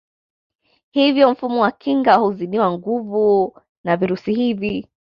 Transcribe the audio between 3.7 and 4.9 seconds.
na virusi hivi